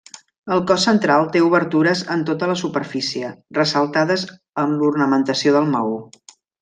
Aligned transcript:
El 0.53 0.61
cos 0.69 0.85
central 0.87 1.27
té 1.35 1.41
obertures 1.49 2.01
en 2.15 2.23
tota 2.29 2.49
la 2.51 2.55
superfície, 2.61 3.29
ressaltades 3.59 4.25
amb 4.65 4.83
l'ornamentació 4.87 5.55
del 5.59 5.69
maó. 5.77 5.95